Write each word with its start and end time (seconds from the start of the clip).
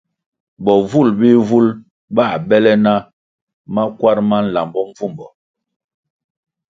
Bovul 0.63 1.07
bihvul 1.19 1.67
bā 2.15 2.25
bèlè 2.49 2.73
na 2.85 2.93
makwar 3.73 4.17
ma 4.29 4.37
nlambo 4.43 4.81
mbvumbo. 4.89 5.27